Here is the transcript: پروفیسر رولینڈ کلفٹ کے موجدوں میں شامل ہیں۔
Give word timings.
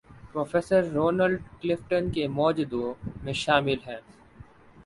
پروفیسر 0.31 0.83
رولینڈ 0.93 1.37
کلفٹ 1.61 1.93
کے 2.13 2.27
موجدوں 2.29 2.93
میں 3.23 3.33
شامل 3.43 3.77
ہیں۔ 3.87 3.99